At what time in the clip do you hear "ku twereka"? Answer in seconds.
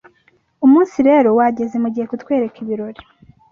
2.09-2.55